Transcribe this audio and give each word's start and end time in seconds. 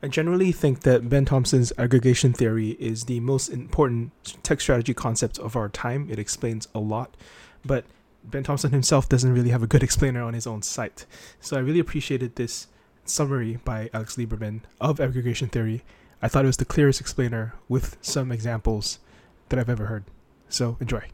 I 0.00 0.06
generally 0.06 0.52
think 0.52 0.82
that 0.82 1.08
Ben 1.08 1.24
Thompson's 1.24 1.72
aggregation 1.76 2.32
theory 2.32 2.76
is 2.78 3.04
the 3.04 3.18
most 3.18 3.48
important 3.48 4.12
tech 4.44 4.60
strategy 4.60 4.94
concept 4.94 5.40
of 5.40 5.56
our 5.56 5.68
time. 5.68 6.06
It 6.08 6.20
explains 6.20 6.68
a 6.72 6.78
lot, 6.78 7.16
but 7.64 7.84
Ben 8.22 8.44
Thompson 8.44 8.70
himself 8.70 9.08
doesn't 9.08 9.34
really 9.34 9.50
have 9.50 9.64
a 9.64 9.66
good 9.66 9.82
explainer 9.88 10.22
on 10.22 10.34
his 10.34 10.46
own 10.46 10.62
site. 10.62 11.04
So 11.40 11.56
I 11.56 11.60
really 11.60 11.80
appreciated 11.80 12.36
this 12.36 12.68
summary 13.04 13.58
by 13.64 13.90
Alex 13.92 14.16
Lieberman 14.16 14.60
of 14.80 15.00
aggregation 15.00 15.48
theory. 15.48 15.82
I 16.22 16.28
thought 16.28 16.44
it 16.44 16.48
was 16.48 16.58
the 16.58 16.64
clearest 16.64 17.00
explainer 17.00 17.54
with 17.68 17.96
some 18.00 18.30
examples 18.30 19.00
that 19.48 19.58
I've 19.58 19.70
ever 19.70 19.86
heard. 19.86 20.04
So 20.48 20.76
enjoy. 20.80 21.08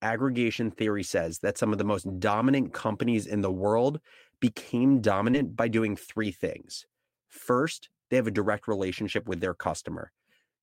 Aggregation 0.00 0.70
theory 0.70 1.02
says 1.02 1.40
that 1.40 1.58
some 1.58 1.72
of 1.72 1.78
the 1.78 1.84
most 1.84 2.20
dominant 2.20 2.72
companies 2.72 3.26
in 3.26 3.40
the 3.40 3.50
world 3.50 4.00
became 4.38 5.00
dominant 5.00 5.56
by 5.56 5.66
doing 5.66 5.96
three 5.96 6.30
things. 6.30 6.86
First, 7.28 7.88
they 8.10 8.16
have 8.16 8.26
a 8.26 8.32
direct 8.32 8.68
relationship 8.68 9.26
with 9.28 9.40
their 9.40 9.54
customer. 9.54 10.12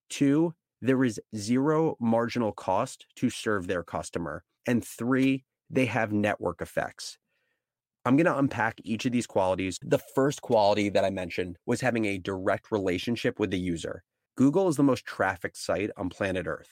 Two, 0.10 0.54
there 0.82 1.04
is 1.04 1.20
zero 1.36 1.96
marginal 2.00 2.52
cost 2.52 3.06
to 3.16 3.30
serve 3.30 3.68
their 3.68 3.84
customer. 3.84 4.44
And 4.68 4.86
three, 4.86 5.44
they 5.70 5.86
have 5.86 6.12
network 6.12 6.62
effects. 6.62 7.18
I'm 8.06 8.18
going 8.18 8.26
to 8.26 8.38
unpack 8.38 8.80
each 8.84 9.06
of 9.06 9.12
these 9.12 9.26
qualities. 9.26 9.80
The 9.82 10.02
first 10.14 10.42
quality 10.42 10.90
that 10.90 11.04
I 11.04 11.10
mentioned 11.10 11.58
was 11.66 11.82
having 11.82 12.06
a 12.06 12.20
direct 12.20 12.72
relationship 12.72 13.40
with 13.40 13.50
the 13.50 13.60
user. 13.60 14.04
Google 14.38 14.68
is 14.68 14.76
the 14.76 14.84
most 14.84 15.06
trafficked 15.06 15.58
site 15.58 15.90
on 15.98 16.10
planet 16.10 16.46
Earth. 16.46 16.70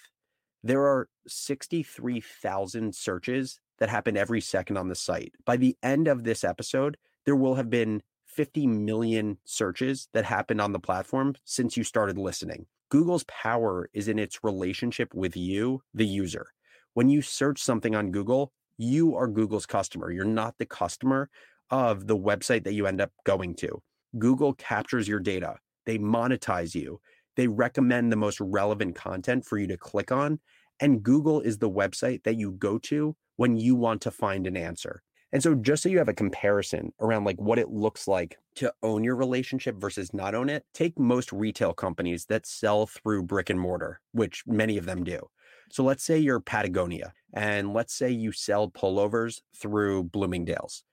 There 0.63 0.85
are 0.85 1.09
63,000 1.27 2.94
searches 2.94 3.59
that 3.80 3.89
happen 3.89 4.16
every 4.16 4.41
second 4.41 4.77
on 4.77 4.89
the 4.89 4.95
site. 4.95 5.33
By 5.45 5.57
the 5.57 5.75
end 5.81 6.07
of 6.07 6.23
this 6.23 6.44
episode, 6.44 6.97
there 7.25 7.35
will 7.35 7.55
have 7.55 7.69
been 7.69 8.03
50 8.35 8.67
million 8.67 9.37
searches 9.45 10.07
that 10.13 10.25
happened 10.25 10.61
on 10.61 10.71
the 10.71 10.79
platform 10.79 11.35
since 11.45 11.77
you 11.77 11.83
started 11.83 12.17
listening. 12.17 12.65
Google's 12.89 13.23
power 13.25 13.89
is 13.94 14.08
in 14.08 14.19
its 14.19 14.44
relationship 14.44 15.13
with 15.13 15.35
you, 15.35 15.81
the 15.94 16.05
user. 16.05 16.47
When 16.93 17.09
you 17.09 17.21
search 17.21 17.61
something 17.61 17.95
on 17.95 18.11
Google, 18.11 18.52
you 18.77 19.16
are 19.16 19.27
Google's 19.27 19.66
customer. 19.66 20.11
You're 20.11 20.25
not 20.25 20.55
the 20.58 20.66
customer 20.66 21.30
of 21.69 22.08
the 22.08 22.17
website 22.17 22.63
that 22.66 22.73
you 22.73 22.85
end 22.85 23.02
up 23.02 23.11
going 23.25 23.55
to. 23.55 23.81
Google 24.19 24.53
captures 24.53 25.08
your 25.08 25.19
data, 25.19 25.55
they 25.86 25.97
monetize 25.97 26.75
you, 26.75 26.99
they 27.36 27.47
recommend 27.47 28.11
the 28.11 28.17
most 28.17 28.39
relevant 28.39 28.95
content 28.95 29.45
for 29.45 29.58
you 29.58 29.67
to 29.67 29.77
click 29.77 30.11
on. 30.11 30.39
And 30.80 31.02
Google 31.02 31.41
is 31.41 31.58
the 31.58 31.69
website 31.69 32.23
that 32.23 32.38
you 32.38 32.52
go 32.52 32.77
to 32.80 33.15
when 33.38 33.58
you 33.58 33.75
want 33.75 34.02
to 34.02 34.11
find 34.11 34.45
an 34.45 34.58
answer. 34.58 35.02
And 35.34 35.42
so 35.42 35.56
just 35.56 35.81
so 35.81 35.89
you 35.89 35.98
have 35.98 36.09
a 36.09 36.14
comparison 36.14 36.94
around 37.02 37.23
like 37.23 37.42
what 37.42 37.58
it 37.58 37.72
looks 37.72 38.08
like 38.08 38.38
to 38.56 38.72
own 38.84 39.03
your 39.03 39.16
relationship 39.16 39.76
versus 39.78 40.14
not 40.14 40.36
own 40.36 40.48
it, 40.48 40.64
take 40.76 40.98
most 41.00 41.34
retail 41.34 41.73
companies 41.73 42.28
that 42.28 42.45
sell 42.45 42.86
through 42.86 43.23
brick 43.23 43.50
and 43.50 43.59
mortar, 43.59 44.00
which 44.11 44.44
many 44.45 44.78
of 44.78 44.86
them 44.86 45.04
do. 45.04 45.28
So 45.72 45.84
let's 45.84 46.04
say 46.04 46.20
you're 46.20 46.39
Patagonia 46.39 47.14
and 47.34 47.73
let's 47.73 47.95
say 47.95 48.11
you 48.11 48.31
sell 48.31 48.70
pullovers 48.70 49.42
through 49.59 50.04
Bloomingdale's. 50.04 50.84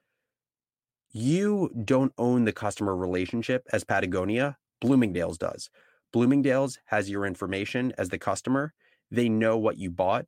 You 1.12 1.70
don't 1.84 2.14
own 2.16 2.46
the 2.46 2.52
customer 2.52 2.96
relationship 2.96 3.66
as 3.74 3.84
Patagonia, 3.84 4.56
Bloomingdale's 4.80 5.36
does. 5.36 5.68
Bloomingdale's 6.14 6.78
has 6.86 7.10
your 7.10 7.26
information 7.26 7.92
as 7.98 8.08
the 8.08 8.18
customer. 8.18 8.72
They 9.10 9.28
know 9.28 9.58
what 9.58 9.76
you 9.76 9.90
bought 9.90 10.24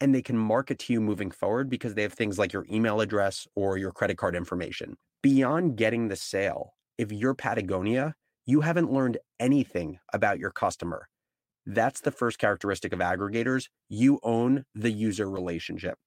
and 0.00 0.14
they 0.14 0.22
can 0.22 0.38
market 0.38 0.78
to 0.80 0.92
you 0.92 1.00
moving 1.00 1.30
forward 1.30 1.68
because 1.68 1.94
they 1.94 2.02
have 2.02 2.12
things 2.12 2.38
like 2.38 2.52
your 2.52 2.66
email 2.70 3.00
address 3.00 3.46
or 3.54 3.76
your 3.76 3.90
credit 3.90 4.18
card 4.18 4.36
information. 4.36 4.96
Beyond 5.22 5.76
getting 5.76 6.08
the 6.08 6.16
sale, 6.16 6.74
if 6.96 7.12
you're 7.12 7.34
Patagonia, 7.34 8.14
you 8.46 8.60
haven't 8.60 8.92
learned 8.92 9.18
anything 9.38 9.98
about 10.12 10.38
your 10.38 10.50
customer. 10.50 11.08
That's 11.66 12.00
the 12.00 12.10
first 12.10 12.38
characteristic 12.38 12.92
of 12.92 13.00
aggregators. 13.00 13.66
You 13.88 14.20
own 14.22 14.64
the 14.74 14.90
user 14.90 15.28
relationship. 15.28 15.98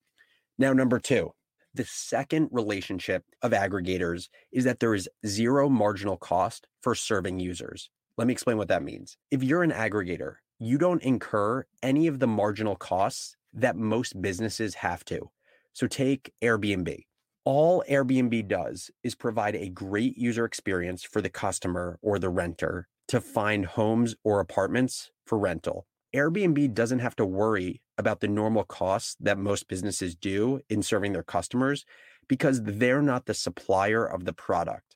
Now, 0.58 0.72
number 0.72 0.98
two, 0.98 1.32
the 1.74 1.84
second 1.84 2.48
relationship 2.50 3.24
of 3.42 3.52
aggregators 3.52 4.28
is 4.50 4.64
that 4.64 4.80
there 4.80 4.94
is 4.94 5.08
zero 5.26 5.68
marginal 5.68 6.16
cost 6.16 6.66
for 6.82 6.94
serving 6.94 7.38
users. 7.38 7.88
Let 8.18 8.26
me 8.26 8.32
explain 8.32 8.58
what 8.58 8.68
that 8.68 8.82
means. 8.82 9.16
If 9.30 9.42
you're 9.42 9.62
an 9.62 9.70
aggregator, 9.70 10.34
you 10.62 10.78
don't 10.78 11.02
incur 11.02 11.64
any 11.82 12.06
of 12.06 12.20
the 12.20 12.26
marginal 12.28 12.76
costs 12.76 13.36
that 13.52 13.74
most 13.74 14.22
businesses 14.22 14.76
have 14.76 15.04
to. 15.04 15.28
So 15.72 15.88
take 15.88 16.32
Airbnb. 16.40 17.04
All 17.44 17.82
Airbnb 17.90 18.46
does 18.46 18.88
is 19.02 19.16
provide 19.16 19.56
a 19.56 19.68
great 19.68 20.16
user 20.16 20.44
experience 20.44 21.02
for 21.02 21.20
the 21.20 21.28
customer 21.28 21.98
or 22.00 22.20
the 22.20 22.28
renter 22.28 22.86
to 23.08 23.20
find 23.20 23.66
homes 23.66 24.14
or 24.22 24.38
apartments 24.38 25.10
for 25.26 25.36
rental. 25.36 25.88
Airbnb 26.14 26.74
doesn't 26.74 27.00
have 27.00 27.16
to 27.16 27.26
worry 27.26 27.82
about 27.98 28.20
the 28.20 28.28
normal 28.28 28.62
costs 28.62 29.16
that 29.18 29.38
most 29.38 29.66
businesses 29.66 30.14
do 30.14 30.60
in 30.68 30.80
serving 30.80 31.12
their 31.12 31.24
customers 31.24 31.84
because 32.28 32.62
they're 32.62 33.02
not 33.02 33.26
the 33.26 33.34
supplier 33.34 34.04
of 34.04 34.26
the 34.26 34.32
product. 34.32 34.94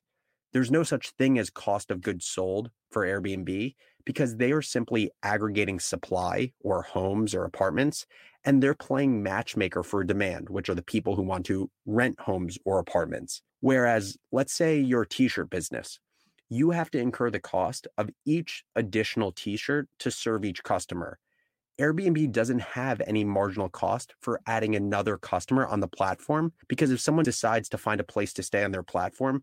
There's 0.53 0.71
no 0.71 0.85
such 0.85 1.11
thing 1.11 1.41
as 1.41 1.51
cost 1.51 1.91
of 1.91 2.03
goods 2.03 2.25
sold 2.25 2.71
for 2.97 3.07
Airbnb 3.07 3.75
because 4.07 4.39
they 4.39 4.53
are 4.53 4.63
simply 4.63 5.11
aggregating 5.23 5.79
supply 5.79 6.51
or 6.61 6.81
homes 6.81 7.35
or 7.35 7.45
apartments 7.45 8.07
and 8.47 8.63
they're 8.63 8.73
playing 8.73 9.23
matchmaker 9.23 9.83
for 9.83 10.03
demand, 10.03 10.49
which 10.49 10.71
are 10.71 10.75
the 10.75 10.81
people 10.81 11.15
who 11.15 11.23
want 11.23 11.45
to 11.45 11.71
rent 11.85 12.19
homes 12.19 12.57
or 12.65 12.79
apartments. 12.79 13.43
Whereas, 13.61 14.17
let's 14.33 14.55
say 14.55 14.81
your 14.81 15.05
t 15.05 15.29
shirt 15.29 15.51
business, 15.51 16.01
you 16.49 16.71
have 16.71 16.91
to 16.93 16.99
incur 16.99 17.29
the 17.29 17.39
cost 17.39 17.87
of 17.99 18.09
each 18.25 18.65
additional 18.77 19.31
t 19.31 19.59
shirt 19.59 19.91
to 19.99 20.11
serve 20.11 20.47
each 20.47 20.63
customer. 20.63 21.19
Airbnb 21.79 22.33
doesn't 22.33 22.61
have 22.61 23.03
any 23.07 23.25
marginal 23.25 23.69
cost 23.69 24.15
for 24.23 24.41
adding 24.47 24.75
another 24.75 25.19
customer 25.19 25.67
on 25.67 25.81
the 25.81 25.89
platform 25.89 26.55
because 26.67 26.91
if 26.91 27.01
someone 27.01 27.27
decides 27.27 27.69
to 27.69 27.77
find 27.77 28.01
a 28.01 28.05
place 28.05 28.33
to 28.33 28.43
stay 28.43 28.65
on 28.65 28.73
their 28.73 28.83
platform, 28.83 29.43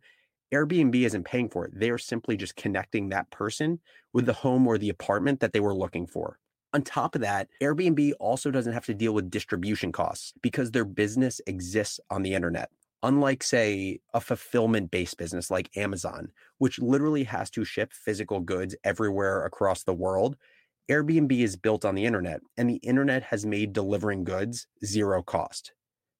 Airbnb 0.54 0.96
isn't 0.96 1.26
paying 1.26 1.50
for 1.50 1.66
it. 1.66 1.72
They're 1.74 1.98
simply 1.98 2.38
just 2.38 2.56
connecting 2.56 3.10
that 3.10 3.30
person 3.32 3.80
with 4.14 4.26
the 4.26 4.34
home 4.34 4.68
or 4.68 4.78
the 4.78 4.90
apartment 4.90 5.40
that 5.40 5.54
they 5.54 5.60
were 5.60 5.76
looking 5.76 6.08
for. 6.08 6.40
On 6.74 6.82
top 6.82 7.14
of 7.14 7.22
that, 7.22 7.50
Airbnb 7.62 8.14
also 8.20 8.50
doesn't 8.50 8.74
have 8.74 8.86
to 8.86 8.94
deal 8.94 9.14
with 9.14 9.30
distribution 9.30 9.92
costs 9.92 10.34
because 10.42 10.72
their 10.72 10.86
business 10.86 11.40
exists 11.46 12.00
on 12.10 12.24
the 12.24 12.34
internet. 12.34 12.70
Unlike, 13.04 13.44
say, 13.44 14.00
a 14.14 14.22
fulfillment 14.22 14.90
based 14.90 15.18
business 15.18 15.52
like 15.52 15.70
Amazon, 15.78 16.30
which 16.58 16.80
literally 16.80 17.26
has 17.26 17.50
to 17.52 17.66
ship 17.66 17.92
physical 17.94 18.40
goods 18.40 18.76
everywhere 18.84 19.46
across 19.46 19.84
the 19.84 19.94
world, 19.94 20.38
Airbnb 20.90 21.32
is 21.32 21.56
built 21.56 21.86
on 21.86 21.96
the 21.96 22.06
internet, 22.06 22.42
and 22.58 22.70
the 22.70 22.78
internet 22.78 23.24
has 23.24 23.46
made 23.46 23.74
delivering 23.74 24.24
goods 24.24 24.68
zero 24.86 25.22
cost. 25.22 25.74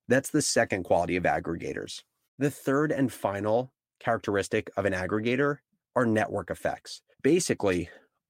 That's 0.08 0.30
the 0.30 0.42
second 0.42 0.84
quality 0.84 1.16
of 1.16 1.24
aggregators. 1.24 2.02
The 2.38 2.50
third 2.50 2.92
and 2.92 3.12
final 3.12 3.72
characteristic 4.00 4.70
of 4.76 4.84
an 4.84 4.92
aggregator 4.92 5.58
are 5.96 6.06
network 6.06 6.50
effects. 6.50 7.02
Basically, 7.22 7.88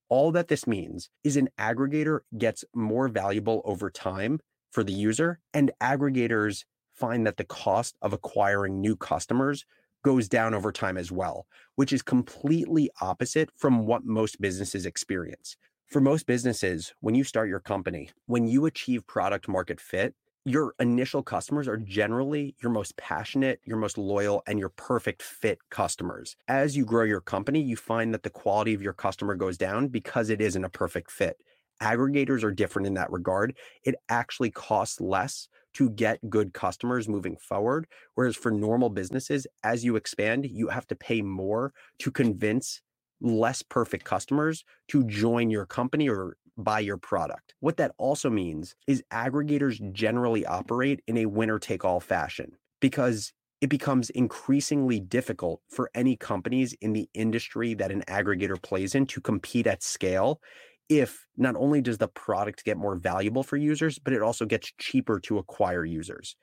all 0.09 0.31
that 0.33 0.49
this 0.49 0.67
means 0.67 1.09
is 1.23 1.37
an 1.37 1.49
aggregator 1.59 2.21
gets 2.37 2.65
more 2.75 3.09
valuable 3.09 3.63
over 3.65 3.91
time 3.91 4.41
for 4.71 4.85
the 4.85 4.93
user, 4.93 5.41
and 5.53 5.73
aggregators 5.81 6.65
find 6.95 7.27
that 7.27 7.37
the 7.37 7.45
cost 7.45 7.97
of 8.03 8.13
acquiring 8.13 8.81
new 8.81 8.97
customers 8.97 9.65
goes 10.05 10.29
down 10.29 10.55
over 10.55 10.71
time 10.71 10.99
as 10.99 11.11
well, 11.11 11.47
which 11.77 11.93
is 11.93 12.03
completely 12.03 12.91
opposite 13.01 13.51
from 13.57 13.87
what 13.87 14.05
most 14.05 14.41
businesses 14.41 14.85
experience. 14.85 15.57
For 15.87 16.01
most 16.01 16.27
businesses, 16.27 16.93
when 17.01 17.15
you 17.15 17.25
start 17.25 17.49
your 17.49 17.61
company, 17.61 18.11
when 18.27 18.47
you 18.47 18.67
achieve 18.67 19.07
product 19.07 19.49
market 19.49 19.81
fit, 19.81 20.15
your 20.45 20.75
initial 20.79 21.23
customers 21.23 21.67
are 21.67 21.79
generally 21.79 22.55
your 22.63 22.71
most 22.71 22.97
passionate, 22.97 23.61
your 23.65 23.79
most 23.79 23.97
loyal, 23.97 24.43
and 24.47 24.59
your 24.59 24.69
perfect 24.69 25.23
fit 25.23 25.59
customers. 25.71 26.37
As 26.49 26.77
you 26.77 26.85
grow 26.85 27.05
your 27.05 27.23
company, 27.23 27.63
you 27.63 27.77
find 27.77 28.13
that 28.13 28.23
the 28.23 28.31
quality 28.31 28.75
of 28.75 28.83
your 28.83 28.93
customer 28.93 29.35
goes 29.37 29.57
down 29.57 29.89
because 29.89 30.29
it 30.29 30.41
isn't 30.43 30.65
a 30.65 30.69
perfect 30.69 31.11
fit. 31.11 31.39
Aggregators 31.83 32.45
are 32.45 32.53
different 32.53 32.87
in 32.87 32.95
that 32.95 33.11
regard. 33.11 33.57
It 33.85 33.95
actually 34.09 34.51
costs 34.51 35.01
less 35.01 35.49
to 35.75 35.91
get 35.91 36.31
good 36.31 36.53
customers 36.53 37.09
moving 37.09 37.37
forward. 37.37 37.87
Whereas 38.15 38.37
for 38.37 38.51
normal 38.51 38.91
businesses, 38.91 39.47
as 39.65 39.85
you 39.85 39.97
expand, 39.97 40.47
you 40.47 40.69
have 40.69 40.87
to 40.89 40.95
pay 40.95 41.21
more 41.23 41.73
to 41.99 42.11
convince 42.11 42.81
less 43.21 43.63
perfect 43.63 44.05
customers 44.05 44.65
to 44.89 45.05
join 45.05 45.51
your 45.51 45.67
company 45.67 46.09
or 46.09 46.37
buy 46.57 46.81
your 46.81 46.97
product. 46.97 47.55
What 47.61 47.77
that 47.79 47.93
also 47.99 48.31
means 48.31 48.75
is 48.87 49.03
aggregators 49.13 49.93
generally 49.93 50.47
operate 50.47 51.01
in 51.07 51.19
a 51.19 51.27
winner 51.27 51.59
take 51.59 51.85
all 51.85 52.01
fashion 52.01 52.53
because 52.81 53.33
it 53.61 53.69
becomes 53.69 54.11
increasingly 54.11 55.01
difficult 55.01 55.61
for 55.71 55.91
any 55.95 56.17
companies 56.17 56.75
in 56.81 56.93
the 56.93 57.09
industry 57.15 57.75
that 57.75 57.91
an 57.91 58.03
aggregator 58.09 58.61
plays 58.61 58.95
in 58.95 59.07
to 59.07 59.21
compete 59.21 59.67
at 59.67 59.83
scale 59.83 60.41
if 60.89 61.27
not 61.37 61.57
only 61.57 61.81
does 61.81 61.99
the 61.99 62.09
product 62.09 62.65
get 62.65 62.77
more 62.77 62.97
valuable 62.97 63.43
for 63.43 63.57
users, 63.57 63.99
but 63.99 64.13
it 64.13 64.23
also 64.23 64.45
gets 64.45 64.73
cheaper 64.79 65.19
to 65.21 65.39
acquire 65.39 65.85
users. 65.85 66.37